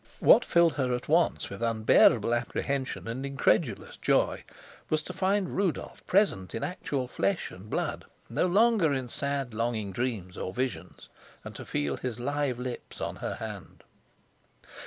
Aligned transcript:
What 0.19 0.43
filled 0.43 0.73
her 0.77 0.95
at 0.95 1.07
once 1.07 1.51
with 1.51 1.61
unbearable 1.61 2.33
apprehension 2.33 3.07
and 3.07 3.23
incredulous 3.23 3.97
joy 3.97 4.43
was 4.89 5.03
to 5.03 5.13
find 5.13 5.55
Rudolf 5.55 6.03
present 6.07 6.55
in 6.55 6.63
actual 6.63 7.07
flesh 7.07 7.51
and 7.51 7.69
blood, 7.69 8.05
no 8.27 8.47
longer 8.47 8.93
in 8.93 9.09
sad 9.09 9.53
longing 9.53 9.91
dreams 9.91 10.37
or 10.39 10.55
visions, 10.55 11.07
and 11.43 11.55
to 11.55 11.67
feel 11.67 11.97
his 11.97 12.19
live 12.19 12.57
lips 12.57 12.99
on 12.99 13.17
her 13.17 13.35
hand. 13.35 13.83